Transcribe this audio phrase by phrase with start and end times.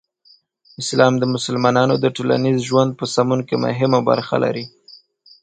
[0.81, 4.65] اسلام د مسلمانانو د ټولنیز ژوند په سمون کې مهمه برخه لري.